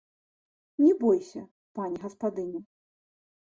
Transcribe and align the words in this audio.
Не 0.83 0.93
бойся, 1.03 1.45
пані 1.77 2.03
гаспадыня! 2.09 2.67